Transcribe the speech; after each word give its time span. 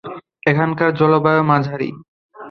এখানকার 0.43 0.89
জলবায়ু 0.93 1.41
মাঝারি। 1.43 1.89